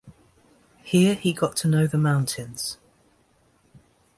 Here 0.81 1.13
he 1.13 1.31
got 1.31 1.55
to 1.57 1.67
know 1.67 1.85
the 1.85 1.99
mountains. 1.99 2.79